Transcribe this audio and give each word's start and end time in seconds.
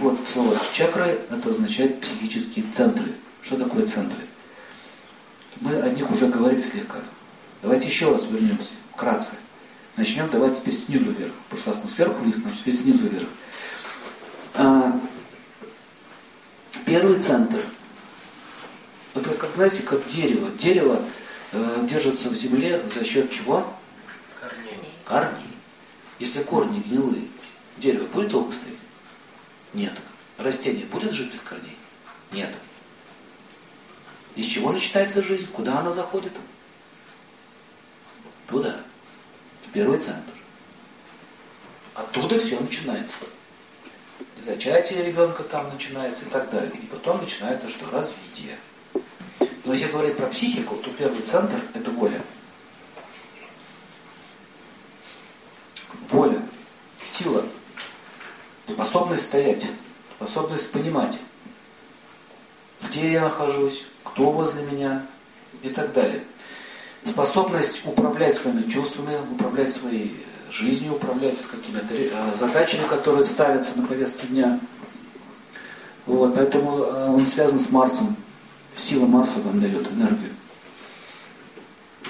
вот 0.00 0.18
слово 0.26 0.58
чакры, 0.72 1.20
это 1.30 1.50
означает 1.50 2.00
психические 2.00 2.64
центры. 2.74 3.12
Что 3.42 3.56
такое 3.56 3.86
центры? 3.86 4.26
Мы 5.60 5.76
о 5.76 5.90
них 5.90 6.10
уже 6.10 6.28
говорили 6.28 6.62
слегка. 6.62 7.00
Давайте 7.62 7.86
еще 7.86 8.10
раз 8.10 8.24
вернемся, 8.30 8.72
вкратце. 8.92 9.36
Начнем, 9.96 10.28
давайте 10.30 10.60
теперь 10.60 10.74
снизу 10.74 11.10
вверх. 11.10 11.32
Раз 11.66 11.80
мы 11.84 11.90
сверху 11.90 12.22
вниз, 12.22 12.36
значит 12.36 12.60
теперь 12.60 12.74
снизу 12.74 13.08
вверх. 13.08 13.28
А, 14.54 14.98
первый 16.86 17.20
центр. 17.20 17.60
Это, 19.14 19.30
как, 19.34 19.50
знаете, 19.54 19.82
как 19.82 20.06
дерево. 20.06 20.50
Дерево 20.52 21.02
э, 21.52 21.86
держится 21.90 22.30
в 22.30 22.34
земле 22.36 22.82
за 22.94 23.04
счет 23.04 23.30
чего? 23.30 23.66
Корней. 24.40 24.78
Корней. 25.04 25.50
Если 26.18 26.42
корни 26.42 26.78
гнилые, 26.78 27.26
дерево 27.78 28.06
будет 28.06 28.28
долго 28.28 28.52
стоять? 28.52 28.78
Нет. 29.72 29.92
Растение 30.38 30.86
будет 30.86 31.12
жить 31.12 31.32
без 31.32 31.40
корней? 31.42 31.76
Нет. 32.32 32.54
Из 34.36 34.46
чего 34.46 34.72
начинается 34.72 35.22
жизнь? 35.22 35.46
Куда 35.52 35.80
она 35.80 35.92
заходит? 35.92 36.32
Туда. 38.48 38.80
В 39.66 39.72
первый 39.72 39.98
центр. 39.98 40.32
Оттуда 41.94 42.38
все 42.38 42.58
начинается. 42.58 43.18
И 44.38 44.42
зачатие 44.42 45.04
ребенка 45.04 45.42
там 45.42 45.68
начинается 45.70 46.24
и 46.24 46.28
так 46.28 46.50
далее. 46.50 46.72
И 46.74 46.86
потом 46.86 47.20
начинается 47.20 47.68
что? 47.68 47.90
Развитие. 47.90 48.56
Но 49.64 49.74
если 49.74 49.92
говорить 49.92 50.16
про 50.16 50.26
психику, 50.26 50.76
то 50.76 50.90
первый 50.90 51.22
центр– 51.22 51.60
это 51.74 51.90
воля 51.90 52.20
сила, 57.20 57.44
способность 59.10 59.26
стоять, 59.26 59.66
способность 60.16 60.72
понимать, 60.72 61.18
где 62.82 63.12
я 63.12 63.22
нахожусь, 63.22 63.84
кто 64.04 64.30
возле 64.30 64.62
меня 64.62 65.04
и 65.62 65.68
так 65.68 65.92
далее. 65.92 66.22
Способность 67.04 67.84
управлять 67.84 68.36
своими 68.36 68.70
чувствами, 68.70 69.18
управлять 69.32 69.72
своей 69.72 70.24
жизнью, 70.50 70.94
управлять 70.94 71.40
какими-то 71.42 71.94
э, 71.94 72.36
задачами, 72.36 72.86
которые 72.88 73.24
ставятся 73.24 73.78
на 73.80 73.86
повестке 73.86 74.26
дня. 74.28 74.60
Вот, 76.06 76.34
поэтому 76.34 76.84
э, 76.84 77.06
он 77.08 77.26
связан 77.26 77.58
с 77.58 77.70
Марсом. 77.70 78.16
Сила 78.76 79.06
Марса 79.06 79.40
вам 79.40 79.60
дает 79.60 79.90
энергию. 79.90 80.30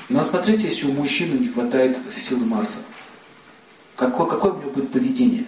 Но 0.09 0.23
смотрите, 0.23 0.65
если 0.65 0.87
у 0.87 0.93
мужчины 0.93 1.39
не 1.39 1.49
хватает 1.49 1.99
силы 2.17 2.45
Марса, 2.45 2.79
какое, 3.97 4.27
какое 4.27 4.53
у 4.53 4.59
него 4.59 4.71
будет 4.71 4.93
поведение? 4.93 5.47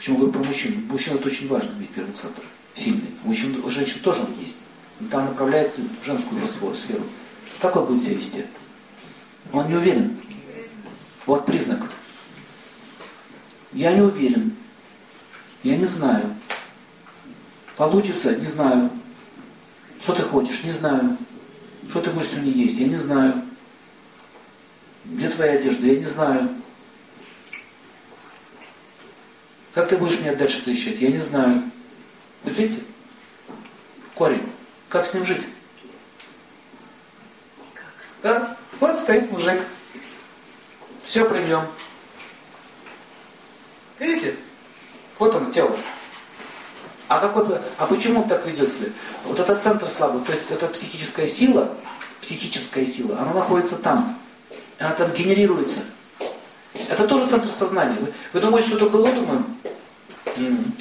Почему 0.00 0.16
говорю 0.16 0.32
про 0.32 0.42
мужчин? 0.44 0.86
Мужчина 0.88 1.16
это 1.16 1.26
очень 1.28 1.46
важно, 1.46 1.72
ведь 1.78 1.90
первый 1.90 2.14
центр. 2.14 2.40
Сильный. 2.74 3.10
У, 3.22 3.28
мужчин, 3.28 3.62
у 3.62 3.68
женщин 3.68 4.00
тоже 4.00 4.22
он 4.22 4.32
есть. 4.40 4.56
Он 4.98 5.08
там 5.08 5.26
направляет 5.26 5.74
в 5.76 6.06
женскую 6.06 6.40
сферу. 6.74 7.04
Как 7.60 7.76
он 7.76 7.84
будет 7.84 8.02
себя 8.02 8.14
вести? 8.16 8.46
Он 9.52 9.68
не 9.68 9.74
уверен. 9.74 10.16
Вот 11.26 11.44
признак. 11.44 11.82
Я 13.74 13.92
не 13.92 14.00
уверен. 14.00 14.56
Я 15.64 15.76
не 15.76 15.84
знаю. 15.84 16.34
Получится? 17.76 18.34
Не 18.34 18.46
знаю. 18.46 18.88
Что 20.00 20.14
ты 20.14 20.22
хочешь? 20.22 20.64
Не 20.64 20.70
знаю. 20.70 21.18
Что 21.90 22.00
ты 22.00 22.10
будешь 22.10 22.28
сегодня 22.28 22.52
есть? 22.52 22.78
Я 22.78 22.86
не 22.86 22.96
знаю. 22.96 23.42
Где 25.04 25.28
твоя 25.28 25.58
одежда? 25.58 25.86
Я 25.86 25.98
не 25.98 26.06
знаю. 26.06 26.48
Как 29.74 29.88
ты 29.88 29.96
будешь 29.96 30.18
меня 30.20 30.34
дальше 30.34 30.62
защищать? 30.64 30.98
Я 30.98 31.10
не 31.10 31.20
знаю. 31.20 31.62
Вы 32.42 32.50
видите? 32.52 32.82
Корень. 34.14 34.50
Как 34.88 35.06
с 35.06 35.14
ним 35.14 35.24
жить? 35.24 35.42
Как? 38.22 38.56
Вот 38.80 38.96
стоит 38.96 39.30
мужик. 39.30 39.60
Все 41.04 41.24
при 41.28 41.42
нем. 41.42 41.64
Видите? 43.98 44.34
Вот 45.18 45.34
оно, 45.34 45.50
тело. 45.52 45.76
А, 47.08 47.20
какой, 47.20 47.58
а 47.76 47.86
почему 47.86 48.22
он 48.22 48.28
так 48.28 48.46
ведет 48.46 48.68
себя? 48.68 48.90
Вот 49.24 49.38
этот 49.38 49.62
центр 49.62 49.88
слабый, 49.88 50.24
то 50.24 50.32
есть 50.32 50.44
это 50.48 50.68
психическая 50.68 51.26
сила, 51.26 51.76
психическая 52.20 52.86
сила, 52.86 53.18
она 53.20 53.34
находится 53.34 53.76
там. 53.76 54.18
Она 54.78 54.92
там 54.92 55.12
генерируется. 55.12 55.80
Это 56.90 57.06
тоже 57.06 57.28
центр 57.28 57.48
сознания. 57.52 57.96
Вы, 58.00 58.12
вы 58.32 58.40
думаете, 58.40 58.68
что 58.68 58.78
только 58.80 58.96
мы 58.96 59.12
думаем? 59.12 59.56
М-м. 60.36 60.74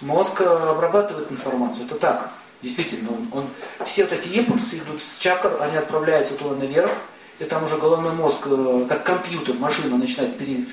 Мозг 0.00 0.40
обрабатывает 0.40 1.32
информацию. 1.32 1.84
Это 1.86 1.96
так. 1.96 2.30
Действительно, 2.62 3.10
он, 3.10 3.28
он, 3.32 3.86
все 3.86 4.04
вот 4.04 4.12
эти 4.12 4.28
импульсы 4.28 4.76
идут 4.76 5.02
с 5.02 5.18
чакр, 5.18 5.56
они 5.60 5.76
отправляются 5.76 6.34
туда 6.34 6.54
наверх, 6.54 6.92
и 7.40 7.44
там 7.44 7.64
уже 7.64 7.76
головной 7.76 8.12
мозг, 8.12 8.46
э, 8.46 8.86
как 8.88 9.04
компьютер, 9.04 9.56
машина 9.56 9.96
начинает 9.96 10.38
пере, 10.38 10.66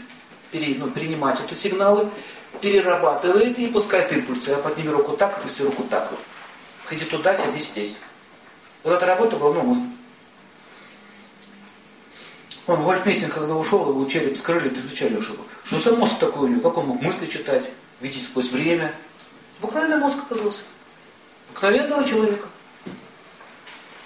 пере, 0.51 0.75
ну, 0.77 0.91
принимать 0.91 1.39
эти 1.43 1.57
сигналы, 1.57 2.07
перерабатывает 2.61 3.57
и 3.57 3.67
пускает 3.67 4.11
импульсы. 4.11 4.51
Я 4.51 4.57
подними 4.57 4.89
руку 4.89 5.17
так, 5.17 5.39
опусти 5.39 5.63
руку 5.63 5.83
так. 5.89 6.11
Ходи 6.85 7.05
туда, 7.05 7.35
сиди 7.35 7.59
здесь. 7.59 7.95
Вот 8.83 8.93
эта 8.93 9.05
работа 9.07 9.35
головного 9.35 9.65
мозга. 9.65 9.83
Он 12.67 12.81
Вольф 12.81 13.05
Мессинг, 13.05 13.33
когда 13.33 13.55
ушел, 13.55 13.89
его 13.89 14.05
череп 14.05 14.37
скрыли, 14.37 14.77
изучали 14.77 15.21
что, 15.21 15.37
что 15.63 15.79
за 15.79 15.95
мозг 15.95 16.19
такой 16.19 16.49
у 16.49 16.51
него, 16.51 16.69
как 16.69 16.77
он 16.77 16.87
мог 16.87 17.01
мысли 17.01 17.25
читать, 17.25 17.63
видеть 18.01 18.25
сквозь 18.25 18.51
время. 18.51 18.93
Буквально 19.61 19.97
мозг 19.97 20.17
оказался. 20.29 20.63
Обыкновенного 21.51 22.03
человека. 22.03 22.47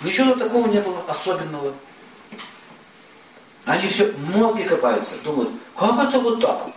Ничего 0.01 0.35
такого 0.35 0.67
не 0.67 0.79
было 0.79 1.03
особенного. 1.07 1.73
Они 3.65 3.87
все 3.89 4.13
мозги 4.33 4.63
копаются, 4.63 5.15
думают, 5.23 5.49
как 5.75 6.09
это 6.09 6.19
вот 6.19 6.39
так? 6.39 6.67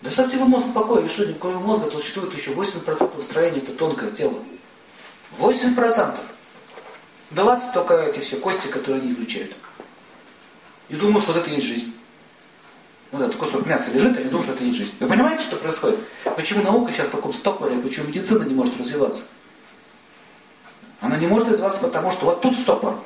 Да 0.00 0.10
ставьте 0.10 0.38
вы 0.38 0.46
мозг 0.46 0.66
в 0.66 0.72
покое, 0.72 1.04
и 1.04 1.08
что, 1.08 1.26
кроме 1.34 1.58
мозга 1.58 1.90
то 1.90 1.98
существует 1.98 2.32
еще 2.34 2.52
80% 2.52 3.20
строения, 3.20 3.58
это 3.58 3.72
тонкое 3.72 4.10
тело. 4.10 4.34
80%. 5.38 6.18
20 7.30 7.72
только 7.72 7.94
эти 7.94 8.20
все 8.20 8.36
кости, 8.36 8.68
которые 8.68 9.02
они 9.02 9.12
изучают. 9.12 9.54
И 10.88 10.96
думают, 10.96 11.24
что 11.24 11.32
вот 11.32 11.42
это 11.42 11.50
и 11.50 11.54
есть 11.54 11.66
жизнь. 11.66 11.94
Вот 13.10 13.22
этот 13.22 13.36
кусок 13.36 13.66
мяса 13.66 13.90
лежит, 13.90 14.16
они 14.16 14.26
думают, 14.26 14.44
что 14.44 14.54
это 14.54 14.64
и 14.64 14.66
есть 14.66 14.78
жизнь. 14.78 14.92
Вы 15.00 15.08
понимаете, 15.08 15.42
что 15.42 15.56
происходит? 15.56 15.98
Почему 16.36 16.62
наука 16.62 16.92
сейчас 16.92 17.08
в 17.08 17.10
таком 17.10 17.32
стопоре, 17.32 17.78
почему 17.78 18.08
медицина 18.08 18.44
не 18.44 18.54
может 18.54 18.78
развиваться? 18.78 19.22
Она 21.00 21.16
не 21.16 21.26
может 21.26 21.48
развиваться, 21.48 21.80
потому 21.80 22.10
что 22.10 22.26
вот 22.26 22.40
тут 22.40 22.56
стопор. 22.56 22.98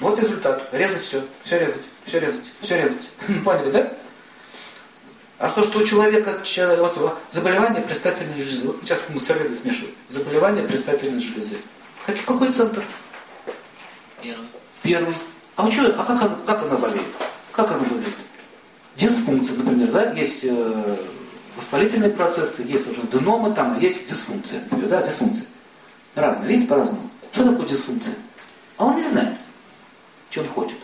Вот 0.00 0.18
результат. 0.18 0.68
Резать 0.72 1.02
все. 1.02 1.24
Все 1.44 1.58
резать. 1.58 1.82
Все 2.04 2.20
резать. 2.20 2.44
Все 2.60 2.76
резать. 2.82 3.08
Поняли, 3.44 3.70
да? 3.70 3.92
А 5.38 5.48
что, 5.48 5.64
что 5.64 5.80
у 5.80 5.84
человека 5.84 6.42
вот, 6.78 7.18
заболевание 7.32 7.82
предстательной 7.82 8.36
железы. 8.36 8.66
Вот 8.66 8.78
сейчас 8.82 9.00
мы 9.08 9.18
с 9.18 9.24
смешиваем. 9.24 9.94
Заболевание 10.08 10.64
предстательной 10.64 11.20
железы. 11.20 11.56
Какой 12.26 12.52
центр? 12.52 12.82
Первый. 14.22 14.46
Первый. 14.82 15.14
А, 15.56 15.70
что, 15.70 15.86
а 15.86 16.04
как, 16.04 16.22
она, 16.22 16.38
как 16.46 16.62
она 16.62 16.76
болеет? 16.76 17.06
Как 17.52 17.70
она 17.70 17.82
болеет? 17.84 18.14
Дисфункция, 18.96 19.56
например, 19.56 19.90
да? 19.90 20.12
Есть 20.12 20.44
э, 20.44 20.96
воспалительные 21.56 22.10
процессы, 22.10 22.62
есть 22.62 22.88
уже 22.88 23.02
деномы 23.12 23.54
там, 23.54 23.76
а 23.76 23.80
есть 23.80 24.08
дисфункция. 24.08 24.60
Например, 24.60 24.88
да? 24.88 25.02
Дисфункция. 25.02 25.46
Разные. 26.14 26.48
Видите, 26.48 26.68
по-разному. 26.68 27.10
Что 27.32 27.50
такое 27.50 27.68
дисфункция? 27.68 28.14
А 28.76 28.86
он 28.86 28.96
не 28.96 29.04
знает 29.04 29.34
что 30.34 30.40
он 30.40 30.48
хочет. 30.48 30.78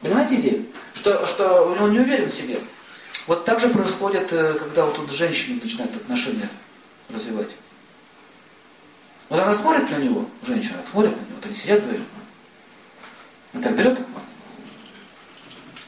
Понимаете 0.00 0.36
идею? 0.36 0.66
Что, 1.00 1.24
что 1.24 1.62
он 1.64 1.92
не 1.92 2.00
уверен 2.00 2.28
в 2.28 2.34
себе. 2.34 2.60
Вот 3.26 3.46
так 3.46 3.58
же 3.58 3.70
происходит, 3.70 4.30
э, 4.32 4.54
когда 4.54 4.84
вот 4.84 4.96
тут 4.96 5.10
женщины 5.10 5.58
начинают 5.62 5.96
отношения 5.96 6.50
развивать. 7.08 7.50
Вот 9.30 9.40
она 9.40 9.54
смотрит 9.54 9.90
на 9.90 9.96
него, 9.96 10.28
женщина 10.46 10.76
смотрит 10.90 11.16
на 11.16 11.20
него, 11.20 11.36
вот 11.36 11.46
они 11.46 11.54
сидят 11.54 11.82
вдвоем. 11.82 12.04
Он 13.54 13.62
так 13.62 13.76
берет. 13.76 13.98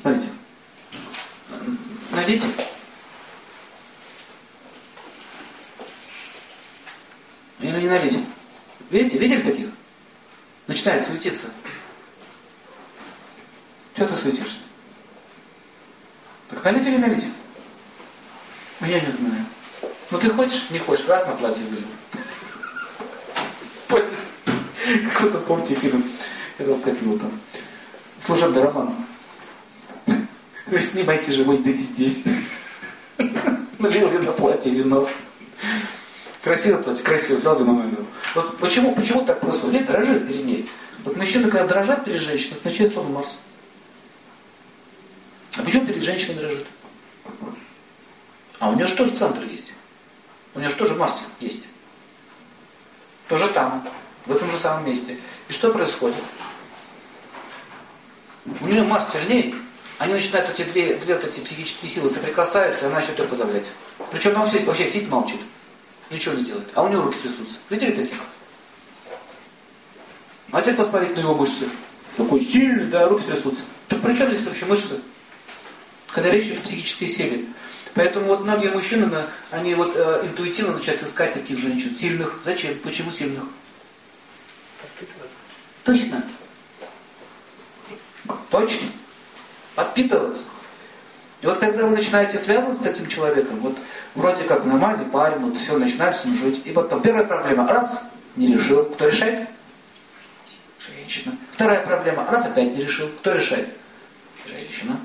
Смотрите. 0.01 0.29
Найдите. 2.11 2.47
Или 7.61 7.81
не 7.81 7.89
найдите. 7.89 8.25
Видите? 8.91 9.19
Видели 9.19 9.41
таких? 9.41 9.67
начинает 10.67 11.05
суетиться. 11.05 11.51
Что 13.95 14.09
ты 14.09 14.17
суетишься? 14.17 14.62
Или 16.65 16.97
налить? 16.97 17.25
Ну, 18.81 18.87
я 18.87 19.01
не 19.01 19.11
знаю. 19.11 19.45
Ну, 20.11 20.19
ты 20.19 20.31
хочешь? 20.31 20.71
Не 20.71 20.79
хочешь. 20.79 21.07
Раз 21.07 21.27
на 21.27 21.33
платье 21.33 21.63
вылил. 21.65 21.87
Понял? 23.89 24.07
Кто-то, 25.15 25.39
помните, 25.39 25.75
фильм, 25.75 26.05
вот 26.59 27.21
там. 27.21 27.41
Служебный 28.21 28.63
роман. 28.63 28.95
Вы 30.67 30.81
снимайте 30.81 31.33
же, 31.33 31.45
вы 31.45 31.57
идите 31.57 31.83
здесь. 31.83 32.23
Налил 33.79 34.11
на 34.11 34.33
платье 34.33 34.73
вино. 34.73 35.09
Красиво 36.43 36.83
платье, 36.83 37.05
красиво, 37.05 37.39
взял 37.39 37.59
вино 37.59 37.73
налил. 37.73 38.07
Вот 38.35 38.59
почему, 38.59 38.95
почему 38.95 39.25
так 39.25 39.41
происходит? 39.41 39.81
Лет 39.81 39.87
дрожит 39.87 40.27
перед 40.29 40.45
ней. 40.45 40.69
Вот 41.05 41.17
мужчины, 41.17 41.51
когда 41.51 41.67
дрожат 41.67 42.05
перед 42.05 42.21
женщиной, 42.21 42.57
это 42.59 42.69
начинает 42.69 42.95
слово 42.95 43.09
Марс. 43.09 43.37
А 45.59 45.63
почему 45.63 45.87
женщиной 46.05 46.35
дрожит? 46.35 46.67
А 48.59 48.71
у 48.71 48.75
нее 48.75 48.87
же 48.87 48.95
тоже 48.95 49.17
центр 49.17 49.43
есть. 49.45 49.73
У 50.55 50.61
нее 50.61 50.69
же 50.69 50.77
тоже 50.77 50.95
Марс 50.95 51.25
есть. 51.41 51.65
Тоже 53.29 53.49
там, 53.49 53.87
в 54.27 54.33
этом 54.33 54.51
же 54.51 54.59
самом 54.59 54.87
месте. 54.87 55.19
И 55.49 55.53
что 55.53 55.73
происходит? 55.73 56.23
У 58.61 58.67
нее 58.67 58.83
Марс 58.83 59.13
сильнее, 59.13 59.55
они 59.99 60.15
начинают 60.15 60.51
эти 60.51 60.63
две, 60.65 60.95
две 60.97 61.15
вот 61.15 61.25
эти 61.25 61.41
психические 61.41 61.91
силы 61.91 62.11
соприкасаются, 62.11 62.85
и 62.85 62.89
она 62.89 62.97
начинает 62.97 63.21
ее 63.21 63.27
подавлять. 63.27 63.65
Причем 64.11 64.33
она 64.33 64.41
вообще, 64.43 64.61
вообще 64.61 64.91
сидит, 64.91 65.09
молчит. 65.09 65.41
Ничего 66.11 66.35
не 66.35 66.45
делает. 66.45 66.69
А 66.75 66.83
у 66.83 66.89
нее 66.89 67.01
руки 67.01 67.19
трясутся. 67.23 67.59
Видели 67.71 67.93
таких? 67.93 68.19
А 70.51 70.61
теперь 70.61 70.75
посмотреть 70.75 71.17
на 71.17 71.21
его 71.21 71.35
мышцы. 71.35 71.69
Такой 72.17 72.45
сильный, 72.45 72.85
да, 72.87 73.09
руки 73.09 73.25
трясутся. 73.25 73.63
Так 73.89 74.03
при 74.03 74.15
чем 74.15 74.29
здесь 74.29 74.45
вообще 74.45 74.67
мышцы? 74.67 75.01
Когда 76.13 76.31
речь 76.31 76.45
идет 76.47 76.59
о 76.59 76.69
психической 76.69 77.09
силе. 77.09 77.47
Поэтому 77.95 78.27
вот 78.27 78.41
многие 78.41 78.71
мужчины, 78.71 79.27
они 79.51 79.75
вот 79.75 79.95
э, 79.97 80.27
интуитивно 80.27 80.73
начинают 80.73 81.03
искать 81.03 81.35
таких 81.35 81.59
женщин. 81.59 81.95
Сильных. 81.95 82.41
Зачем? 82.45 82.79
Почему 82.79 83.11
сильных? 83.11 83.45
Точно. 85.85 86.25
Точно. 88.51 88.89
Подпитываться. 89.75 90.45
И 91.41 91.47
вот 91.47 91.59
когда 91.59 91.85
вы 91.87 91.97
начинаете 91.97 92.39
связываться 92.39 92.85
с 92.85 92.87
этим 92.87 93.09
человеком, 93.09 93.59
вот 93.61 93.79
вроде 94.15 94.45
как 94.45 94.65
нормальный 94.65 95.07
парень, 95.07 95.39
вот 95.39 95.57
все, 95.57 95.77
начинаем 95.77 96.15
с 96.15 96.25
ним 96.25 96.37
жить. 96.37 96.67
И 96.67 96.73
потом 96.73 97.03
первая 97.03 97.25
проблема, 97.25 97.67
раз, 97.67 98.05
не 98.37 98.55
решил. 98.55 98.85
Кто 98.85 99.09
решает? 99.09 99.49
Женщина. 100.79 101.37
Вторая 101.53 101.85
проблема, 101.87 102.27
раз 102.31 102.47
опять 102.47 102.77
не 102.77 102.85
решил. 102.85 103.09
Кто 103.21 103.33
решает? 103.33 103.69
Женщина. 104.47 104.99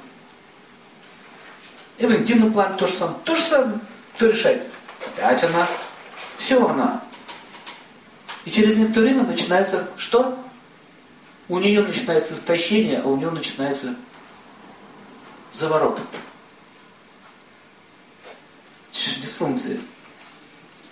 И 1.97 2.05
в 2.05 2.11
интимном 2.15 2.53
плане 2.53 2.77
то 2.77 2.88
же 2.88 2.94
самое. 2.94 3.17
То 3.23 3.35
же 3.35 3.41
самое. 3.41 3.79
Кто 4.15 4.27
решает? 4.27 4.67
Опять 5.15 5.44
она. 5.44 5.67
Все 6.38 6.65
она. 6.67 7.03
И 8.45 8.51
через 8.51 8.77
некоторое 8.77 9.07
время 9.07 9.23
начинается 9.23 9.89
что? 9.97 10.38
У 11.49 11.59
нее 11.59 11.81
начинается 11.81 12.33
истощение, 12.33 12.99
а 12.99 13.07
у 13.07 13.17
нее 13.17 13.31
начинается 13.31 13.95
заворот. 15.53 15.99
Дисфункция. 18.91 19.79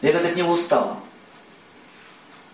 Я 0.01 0.11
говорю, 0.11 0.29
от 0.29 0.35
него 0.35 0.51
устал. 0.51 1.01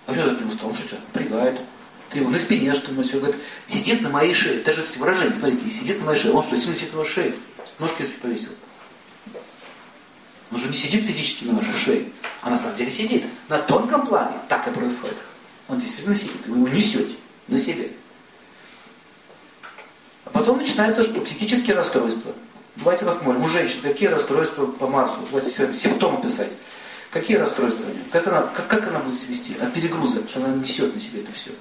А 0.08 0.14
что 0.14 0.24
ты 0.24 0.30
от 0.32 0.40
него 0.40 0.50
устал? 0.50 0.70
Он 0.70 0.76
что 0.76 0.88
тебя 0.88 1.00
напрягает? 1.14 1.62
Ты 2.10 2.20
его 2.20 2.30
на 2.30 2.40
спине 2.40 2.74
что 2.74 2.92
носишь. 2.92 3.16
Он 3.16 3.20
говорит, 3.22 3.42
сидит 3.68 4.02
на 4.02 4.10
моей 4.10 4.34
шее. 4.34 4.64
Даже 4.64 4.86
выражение, 4.98 5.34
смотрите, 5.34 5.70
сидит 5.70 6.00
на 6.00 6.06
моей 6.06 6.20
шее. 6.20 6.34
Он 6.34 6.44
что, 6.44 6.60
сидит 6.60 6.92
на 6.92 7.00
вашей 7.00 7.12
шее? 7.12 7.36
Ножки 7.80 8.04
повесил. 8.22 8.52
Он 10.52 10.58
же 10.58 10.68
не 10.68 10.76
сидит 10.76 11.04
физически 11.06 11.46
на 11.46 11.54
вашей 11.54 11.74
шее, 11.74 12.12
а 12.42 12.50
на 12.50 12.58
самом 12.58 12.76
деле 12.76 12.92
сидит. 12.92 13.24
На 13.48 13.60
тонком 13.60 14.06
плане 14.06 14.38
так 14.50 14.68
и 14.68 14.72
происходит. 14.72 15.18
Он 15.68 15.80
действительно 15.80 16.16
сидит, 16.16 16.46
вы 16.48 16.58
его 16.58 16.68
несете 16.68 17.16
на 17.48 17.58
себе. 17.58 17.92
А 20.26 20.30
потом 20.32 20.58
начинается 20.58 21.04
что? 21.04 21.22
Психические 21.22 21.76
расстройства. 21.76 22.34
Давайте 22.76 23.06
посмотрим, 23.06 23.44
у 23.44 23.48
женщин 23.48 23.82
какие 23.82 24.10
расстройства 24.10 24.66
по 24.66 24.88
Марсу, 24.88 25.20
давайте 25.32 25.74
симптомы 25.74 26.22
писать. 26.22 26.52
Какие 27.12 27.38
расстройства 27.38 27.84
у 27.84 27.94
нее? 27.94 28.04
Как 28.12 28.26
она, 28.28 28.44
как, 28.44 28.68
как 28.68 28.88
она 28.88 29.00
будет 29.00 29.20
себя 29.20 29.32
вести? 29.32 29.56
От 29.58 29.74
перегруза, 29.74 30.28
что 30.28 30.44
она 30.44 30.56
несет 30.56 30.94
на 30.94 31.02
себе 31.02 31.22
это 31.22 31.32
все. 31.34 31.52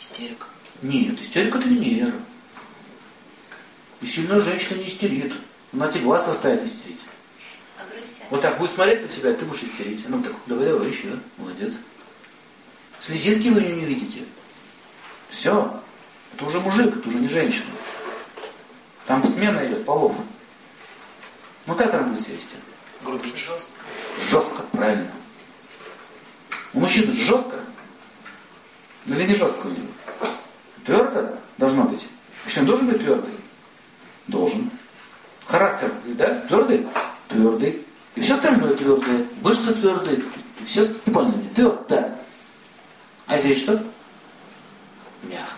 Истерика. 0.00 0.46
Нет, 0.80 1.20
истерика 1.20 1.58
это 1.58 1.68
Венера. 1.68 2.12
И 4.02 4.06
сильная 4.06 4.40
женщина 4.40 4.78
не 4.78 4.88
истерит. 4.88 5.32
Она 5.72 5.88
тебе 5.88 6.04
глаз 6.04 6.26
заставит 6.26 6.64
истерить. 6.64 6.98
Вот 8.30 8.42
так 8.42 8.58
будет 8.58 8.70
смотреть 8.70 9.02
на 9.02 9.08
тебя, 9.08 9.32
ты 9.32 9.44
будешь 9.44 9.62
истерить. 9.62 10.08
Ну 10.08 10.22
так, 10.22 10.32
давай, 10.46 10.66
давай, 10.66 10.90
еще, 10.90 11.18
молодец. 11.38 11.74
Слезинки 13.00 13.48
вы 13.48 13.60
не 13.60 13.84
видите. 13.84 14.24
Все. 15.30 15.80
Это 16.34 16.44
уже 16.44 16.60
мужик, 16.60 16.96
это 16.96 17.08
уже 17.08 17.18
не 17.18 17.28
женщина. 17.28 17.70
Там 19.06 19.24
смена 19.24 19.66
идет 19.66 19.84
полов. 19.84 20.16
Ну 21.66 21.74
как 21.76 21.94
она 21.94 22.08
будет 22.08 22.22
себя 22.22 22.36
вести? 22.36 22.56
Грубить. 23.04 23.36
Жестко. 23.36 23.80
Жестко, 24.30 24.62
правильно. 24.72 25.10
У 26.72 26.80
мужчины 26.80 27.12
жестко? 27.12 27.56
Или 29.06 29.24
не 29.24 29.34
жестко 29.34 29.66
у 29.66 29.70
него? 29.70 29.88
Твердо 30.84 31.38
должно 31.58 31.84
быть. 31.84 32.06
Мужчина 32.44 32.66
должен 32.66 32.88
быть 32.88 33.00
твердый? 33.00 33.31
Должен. 34.28 34.70
Характер, 35.46 35.92
да? 36.04 36.40
Твердый? 36.48 36.86
Твердый. 37.28 37.82
И 38.14 38.20
все 38.20 38.34
остальное 38.34 38.74
твердое. 38.74 39.26
Мышцы 39.40 39.72
твердые. 39.74 40.22
И 40.60 40.64
все 40.64 40.86
поняли. 40.86 41.48
Твердо. 41.54 42.10
А 43.26 43.38
здесь 43.38 43.62
что? 43.62 43.82
Мягко. 45.22 45.52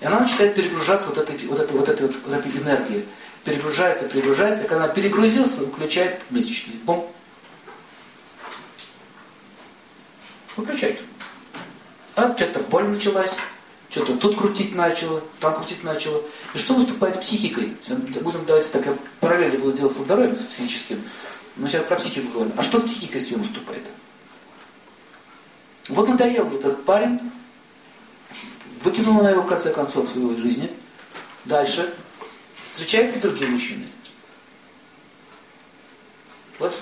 И 0.00 0.04
она 0.04 0.20
начинает 0.20 0.54
перегружаться 0.54 1.06
вот 1.06 1.18
этой, 1.18 1.46
вот 1.46 1.60
этой, 1.60 1.76
вот 1.76 1.88
этой, 1.88 2.02
вот, 2.06 2.32
этой 2.32 2.60
энергией. 2.60 3.04
Перегружается, 3.44 4.08
перегружается. 4.08 4.64
Когда 4.64 4.84
она 4.84 4.92
перегрузился, 4.92 5.60
выключает 5.60 6.20
месячный. 6.30 6.74
Бом. 6.84 7.10
Выключает. 10.56 11.00
А 12.14 12.34
что-то 12.36 12.60
боль 12.60 12.84
началась 12.84 13.34
что-то 13.92 14.16
тут 14.16 14.38
крутить 14.38 14.74
начало, 14.74 15.22
там 15.38 15.54
крутить 15.54 15.84
начало. 15.84 16.22
И 16.54 16.58
что 16.58 16.72
выступает 16.72 17.14
с 17.14 17.18
психикой? 17.18 17.76
Будем 18.22 18.44
давайте 18.46 18.70
так, 18.70 18.86
я 18.86 18.96
параллели 19.20 19.58
буду 19.58 19.76
делать 19.76 19.94
со 19.94 20.02
здоровьем, 20.02 20.34
с 20.34 20.46
физическим. 20.46 21.02
Но 21.56 21.68
сейчас 21.68 21.84
про 21.84 21.96
психику 21.96 22.32
говорим. 22.32 22.54
А 22.56 22.62
что 22.62 22.78
с 22.78 22.82
психикой 22.84 23.20
с 23.20 23.26
нее 23.26 23.36
выступает? 23.36 23.86
Вот 25.88 26.08
надоел 26.08 26.48
этот 26.48 26.84
парень, 26.86 27.20
выкинул 28.82 29.22
на 29.22 29.28
его 29.28 29.42
в 29.42 29.46
конце 29.46 29.70
концов 29.70 30.08
в 30.08 30.12
своей 30.12 30.40
жизни. 30.40 30.70
Дальше 31.44 31.92
встречается 32.68 33.18
с 33.18 33.22
другим 33.22 33.52
мужчиной. 33.52 33.88
Вот 36.58 36.74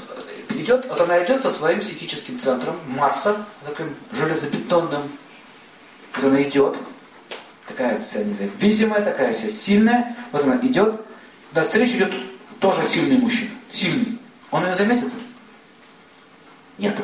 идет, 0.50 0.87
вот 0.87 1.00
она 1.00 1.25
идет 1.25 1.43
со 1.43 1.50
своим 1.50 1.81
психическим 1.81 2.38
центром 2.38 2.76
Марса, 2.87 3.45
таким 3.67 3.97
железобетонным. 4.12 5.02
Вот 6.14 6.25
она 6.25 6.43
идет, 6.43 6.76
такая 7.71 7.99
вся 7.99 8.23
независимая, 8.23 9.03
такая 9.03 9.33
вся 9.33 9.49
сильная. 9.49 10.17
Вот 10.33 10.45
она 10.45 10.57
идет, 10.62 11.00
на 11.53 11.62
встречу 11.62 11.97
идет 11.97 12.12
тоже 12.59 12.83
сильный 12.83 13.17
мужчина. 13.17 13.50
Сильный. 13.73 14.19
Он 14.50 14.67
ее 14.67 14.75
заметит? 14.75 15.11
Нет. 16.79 16.97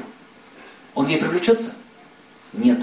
Он 0.95 1.07
ей 1.07 1.19
привлечется? 1.19 1.73
Нет. 2.53 2.79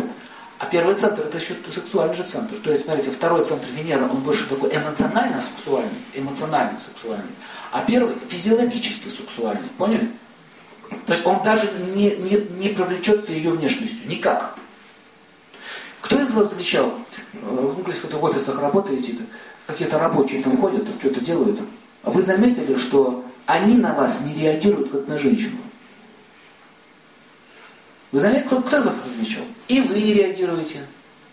А 0.60 0.66
первый 0.66 0.96
центр 0.96 1.24
это 1.24 1.38
еще 1.38 1.56
сексуальный 1.74 2.16
же 2.16 2.24
центр. 2.24 2.56
То 2.63 2.72
есть, 2.72 2.86
смотрите, 2.86 3.12
второй 3.12 3.44
центр 3.44 3.66
Венеры, 3.75 4.04
он 4.04 4.22
больше 4.22 4.48
такой 4.48 4.70
эмоционально-сексуальный, 4.74 5.90
эмоционально-сексуальный. 6.13 7.34
А 7.72 7.84
первый 7.84 8.16
физиологически 8.30 9.10
сексуальный. 9.10 9.68
Поняли? 9.78 10.12
То 11.06 11.13
есть 11.13 11.25
он 11.25 11.44
даже 11.44 11.70
не, 11.96 12.12
не, 12.12 12.38
не 12.60 12.70
привлечется 12.70 13.34
ее 13.34 13.52
внешностью. 13.52 14.08
Никак. 14.08 14.58
Кто 16.03 16.19
из 16.22 16.31
вас 16.31 16.50
замечал, 16.50 16.93
э, 17.33 17.38
ну, 17.41 17.81
если 17.88 18.07
вы 18.07 18.19
в 18.19 18.24
офисах 18.25 18.60
работаете, 18.60 19.15
какие-то 19.65 19.98
рабочие 19.98 20.43
там 20.43 20.57
ходят, 20.57 20.86
что-то 21.00 21.22
делают, 21.22 21.62
а 22.03 22.12
вы 22.12 22.22
заметили, 22.22 22.75
что 22.75 23.24
они 23.45 23.75
на 23.77 23.93
вас 23.93 24.19
не 24.19 24.33
реагируют, 24.33 24.91
как 24.91 25.07
на 25.07 25.17
женщину? 25.17 25.55
Вы 28.12 28.19
заметили, 28.19 28.48
кто, 28.48 28.62
кто 28.62 28.77
из 28.79 28.83
вас 28.83 29.00
это 29.00 29.10
замечал? 29.10 29.43
И 29.69 29.79
вы 29.79 30.01
не 30.01 30.13
реагируете. 30.13 30.86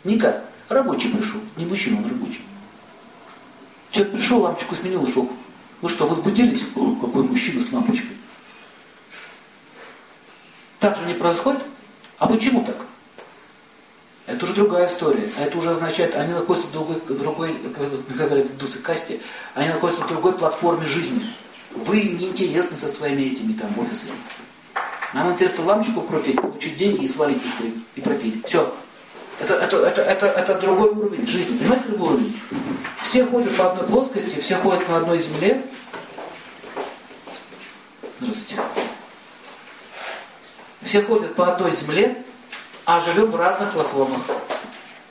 Никак. 0.05 0.45
Рабочий 0.69 1.11
пришел, 1.11 1.41
не 1.57 1.67
мужчина, 1.67 1.99
он 1.99 2.09
рабочий. 2.09 2.45
Человек 3.91 4.15
пришел, 4.15 4.41
лампочку 4.41 4.77
сменил, 4.77 5.03
ушел. 5.03 5.29
Вы 5.81 5.89
что, 5.89 6.07
возбудились? 6.07 6.63
О, 6.77 6.95
какой 6.95 7.25
мужчина 7.25 7.61
с 7.61 7.73
лампочкой. 7.73 8.17
Так 10.79 10.97
же 10.97 11.07
не 11.07 11.15
происходит? 11.15 11.63
А 12.19 12.29
почему 12.29 12.65
так? 12.65 12.77
Это 14.31 14.45
уже 14.45 14.55
другая 14.55 14.87
история. 14.87 15.29
Это 15.39 15.59
уже 15.59 15.71
означает, 15.71 16.15
они 16.15 16.33
находятся 16.33 16.69
в 16.69 16.73
другой, 16.73 17.01
другой 17.09 17.57
как 17.77 17.91
говорят 18.29 18.47
в 18.47 18.83
касте, 18.83 19.21
они 19.55 19.69
находятся 19.69 20.03
в 20.03 20.09
другой 20.09 20.33
платформе 20.35 20.87
жизни. 20.87 21.23
Вы 21.73 22.03
неинтересны 22.03 22.77
со 22.77 22.89
своими 22.89 23.23
этими 23.23 23.55
там 23.55 23.77
офисами. 23.77 24.13
Нам 25.15 25.33
интересно 25.33 25.65
лампочку 25.65 26.03
пропить, 26.03 26.41
получить 26.41 26.77
деньги 26.77 27.05
и 27.05 27.09
свалить 27.09 27.43
быстрее. 27.43 27.73
И 27.97 28.01
пропить. 28.01 28.47
Все. 28.47 28.73
Это, 29.41 29.55
это, 29.55 29.77
это, 29.79 30.03
это, 30.03 30.27
это 30.27 30.61
другой 30.61 30.91
уровень 30.91 31.27
жизни. 31.27 31.59
Понимаете, 31.59 31.89
другой 31.89 32.15
уровень? 32.15 32.41
Все 33.03 33.25
ходят 33.25 33.57
по 33.57 33.73
одной 33.73 33.89
плоскости, 33.89 34.39
все 34.41 34.57
ходят 34.57 34.89
на 34.89 34.99
одной 34.99 35.19
земле. 35.19 35.63
Здравствуйте. 38.21 38.63
Все 40.83 41.03
ходят 41.03 41.35
по 41.35 41.53
одной 41.53 41.73
земле, 41.73 42.25
а 42.91 43.01
живем 43.03 43.31
в 43.31 43.37
разных 43.37 43.73
платформах. 43.73 44.21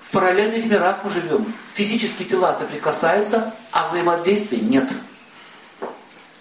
В 0.01 0.11
параллельных 0.11 0.65
мирах 0.65 0.97
мы 1.05 1.09
живем. 1.11 1.53
Физические 1.75 2.27
тела 2.27 2.51
соприкасаются, 2.51 3.53
а 3.71 3.87
взаимодействия 3.87 4.59
нет. 4.59 4.91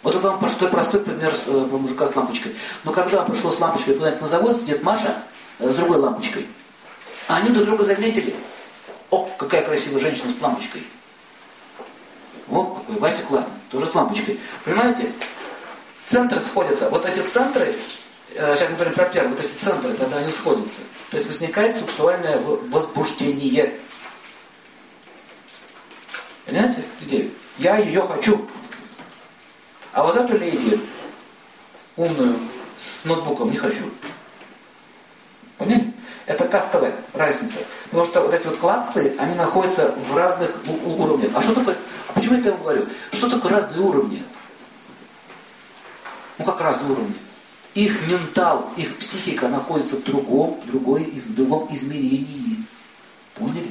Вот 0.02 0.16
это 0.16 0.30
вам 0.30 0.40
простой, 0.40 0.68
простой 0.68 0.98
пример 0.98 1.32
э, 1.46 1.50
мужика 1.50 2.08
с 2.08 2.16
лампочкой. 2.16 2.56
Но 2.82 2.90
когда 2.90 3.20
он 3.22 3.30
пришел 3.30 3.52
с 3.52 3.60
лампочкой 3.60 3.94
куда-нибудь 3.94 4.22
на 4.22 4.26
завод, 4.26 4.56
сидит 4.56 4.82
Маша 4.82 5.22
э, 5.60 5.70
с 5.70 5.76
другой 5.76 5.98
лампочкой. 5.98 6.48
А 7.28 7.36
они 7.36 7.50
друг 7.50 7.66
друга 7.66 7.84
заметили. 7.84 8.34
О, 9.10 9.30
какая 9.38 9.62
красивая 9.62 10.00
женщина 10.00 10.32
с 10.32 10.42
лампочкой. 10.42 10.82
Вот 12.48 12.78
какой, 12.78 12.96
Вася 12.96 13.22
классный, 13.22 13.52
тоже 13.70 13.86
с 13.86 13.94
лампочкой. 13.94 14.40
Понимаете? 14.64 15.12
Центры 16.08 16.40
сходятся. 16.40 16.90
Вот 16.90 17.06
эти 17.06 17.20
центры, 17.20 17.76
сейчас 18.34 18.68
мы 18.70 18.76
говорим 18.76 18.94
про 18.94 19.04
первые, 19.06 19.34
вот 19.34 19.44
эти 19.44 19.54
центры, 19.58 19.94
когда 19.94 20.18
они 20.18 20.30
сходятся. 20.30 20.80
То 21.10 21.16
есть 21.16 21.26
возникает 21.26 21.74
сексуальное 21.74 22.38
возбуждение. 22.38 23.78
Понимаете, 26.44 26.82
идею? 27.00 27.30
Я 27.58 27.76
ее 27.78 28.02
хочу. 28.06 28.46
А 29.92 30.02
вот 30.02 30.16
эту 30.16 30.36
леди, 30.36 30.80
умную, 31.96 32.38
с 32.78 33.04
ноутбуком, 33.04 33.50
не 33.50 33.56
хочу. 33.56 33.90
Поняли? 35.56 35.92
Это 36.26 36.46
кастовая 36.46 36.94
разница. 37.14 37.58
Потому 37.84 38.04
что 38.04 38.20
вот 38.20 38.34
эти 38.34 38.46
вот 38.46 38.58
классы, 38.58 39.16
они 39.18 39.34
находятся 39.34 39.92
в 39.92 40.16
разных 40.16 40.54
уровнях. 40.84 41.30
А 41.34 41.42
что 41.42 41.54
такое, 41.54 41.76
а 42.06 42.12
почему 42.12 42.34
я 42.34 42.40
это 42.40 42.52
говорю? 42.52 42.86
Что 43.12 43.28
такое 43.28 43.52
разные 43.52 43.80
уровни? 43.80 44.22
Ну 46.36 46.44
как 46.44 46.60
разные 46.60 46.92
уровни? 46.92 47.14
Их 47.78 48.08
ментал, 48.08 48.72
их 48.76 48.98
психика 48.98 49.46
находится 49.46 49.94
в 49.94 50.02
другом, 50.02 50.60
другой, 50.66 51.04
в 51.04 51.34
другом 51.36 51.72
измерении. 51.72 52.64
Поняли? 53.36 53.70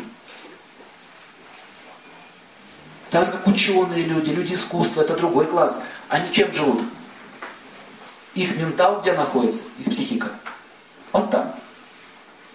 Так 3.09 3.33
как 3.33 3.47
ученые 3.47 4.05
люди, 4.05 4.29
люди 4.29 4.53
искусства, 4.53 5.01
это 5.01 5.17
другой 5.17 5.47
класс. 5.47 5.83
Они 6.07 6.31
чем 6.31 6.53
живут? 6.53 6.85
Их 8.33 8.55
ментал 8.55 9.01
где 9.01 9.11
находится? 9.11 9.63
Их 9.79 9.91
психика. 9.91 10.29
Вот 11.11 11.29
там. 11.29 11.53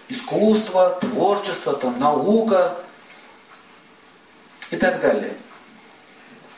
Искусство, 0.09 0.97
творчество, 1.01 1.75
там, 1.75 1.99
наука 1.99 2.79
и 4.71 4.75
так 4.77 4.99
далее. 5.01 5.37